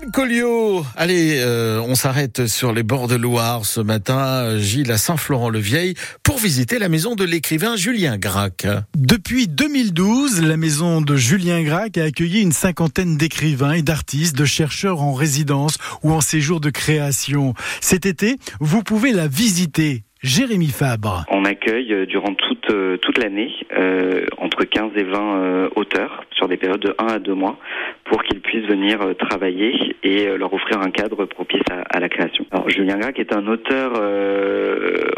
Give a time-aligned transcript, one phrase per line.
[0.00, 4.98] Gilles Colliot, allez, euh, on s'arrête sur les bords de Loire ce matin, Gilles à
[4.98, 8.66] Saint-Florent-le-Vieil, pour visiter la maison de l'écrivain Julien Gracq.
[8.96, 14.44] Depuis 2012, la maison de Julien Gracq a accueilli une cinquantaine d'écrivains et d'artistes, de
[14.44, 17.54] chercheurs en résidence ou en séjour de création.
[17.80, 20.04] Cet été, vous pouvez la visiter.
[20.22, 21.24] Jérémy Fabre.
[21.30, 26.46] On accueille euh, durant toute, euh, toute l'année euh, entre 15 et 20 auteurs sur
[26.46, 27.56] des périodes de 1 à 2 mois
[28.04, 32.44] pour qu'ils puissent venir travailler et leur offrir un cadre propice à, la création.
[32.50, 33.92] Alors, Julien Gracq est un auteur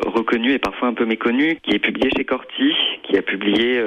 [0.06, 2.72] reconnu et parfois un peu méconnu qui est publié chez Corti,
[3.12, 3.78] qui a publié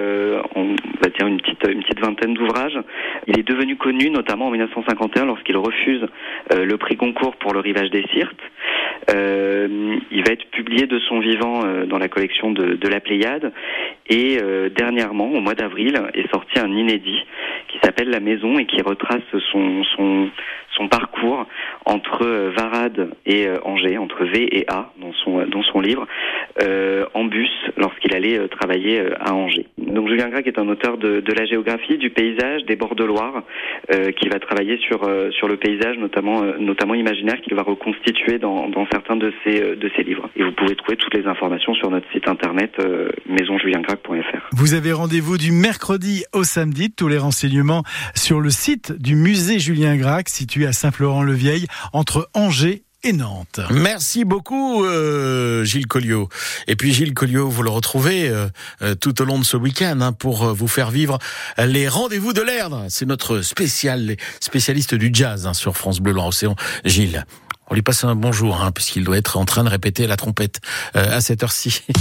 [0.55, 2.77] on va dire une petite, une petite vingtaine d'ouvrages.
[3.25, 6.05] Il est devenu connu notamment en 1951 lorsqu'il refuse
[6.51, 8.41] le prix Goncourt pour le rivage des Sirtes.
[9.09, 13.51] il va être publié de son vivant euh, dans la collection de, la Pléiade.
[14.07, 17.21] Et euh, dernièrement, au mois d'avril, est sorti un inédit
[17.67, 19.83] qui s'appelle La Maison et qui retrace son,
[20.75, 21.45] son parcours
[21.95, 26.07] entre euh, Varade et Angers, entre V et A dans son, dans son livre,
[27.13, 29.67] en bus lorsqu'il allait travailler à Angers.
[29.77, 33.03] Donc Julien Gracq est un auteur de, de, la géographie, du paysage, des bords de
[33.03, 33.43] Loire,
[34.17, 35.01] qui va travailler sur,
[35.31, 39.91] sur le paysage, notamment, notamment imaginaire, qu'il va reconstituer dans, dans certains de ses, de
[39.95, 40.29] ses livres.
[40.35, 44.49] Et vous pouvez trouver toutes les informations sur notre site internet euh, maisonjuliengracq.fr.
[44.51, 46.91] Vous avez rendez-vous du mercredi au samedi.
[46.91, 47.83] Tous les renseignements
[48.15, 53.59] sur le site du musée Julien Gracq, situé à Saint-Florent-le-Vieil, entre Angers et Nantes.
[53.69, 56.27] Merci beaucoup euh, Gilles Colliot.
[56.67, 60.11] Et puis Gilles Colliot, vous le retrouvez euh, tout au long de ce week-end hein,
[60.11, 61.19] pour vous faire vivre
[61.57, 62.85] les rendez-vous de l'Erdre.
[62.89, 67.25] C'est notre spécial, spécialiste du jazz hein, sur France Bleu Loire-Océan, Gilles.
[67.67, 70.59] On lui passe un bonjour, hein, puisqu'il doit être en train de répéter la trompette
[70.95, 71.81] euh, à cette heure-ci.